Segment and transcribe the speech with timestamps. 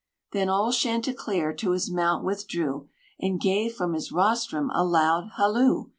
[0.31, 5.89] Then old Chanticleer to his mount withdrew, And gave from his rostrum a loud halloo.